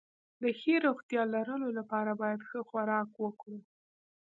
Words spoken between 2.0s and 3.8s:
بايد ښه خوراک وکړو